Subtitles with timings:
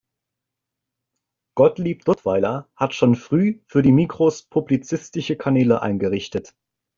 [1.55, 6.55] Gottlieb Duttweiler hat schon früh für die Migros publizistische Kanäle eingerichtet.